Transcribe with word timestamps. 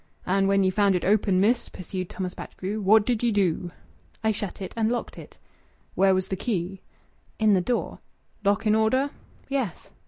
"And 0.25 0.47
when 0.47 0.63
you 0.63 0.71
found 0.71 0.95
it 0.95 1.05
open, 1.05 1.39
miss," 1.39 1.69
pursued 1.69 2.09
Thomas 2.09 2.33
Batchgrew, 2.33 2.81
"what 2.81 3.05
did 3.05 3.21
ye 3.21 3.31
do?" 3.31 3.69
"I 4.23 4.31
shut 4.31 4.59
it 4.59 4.73
and 4.75 4.91
locked 4.91 5.15
it." 5.19 5.37
"Where 5.93 6.15
was 6.15 6.29
the 6.29 6.35
key?" 6.35 6.81
"In 7.37 7.53
the 7.53 7.61
door." 7.61 7.99
"Lock 8.43 8.65
in 8.65 8.73
order?" 8.73 9.11
"Yes." 9.47 9.91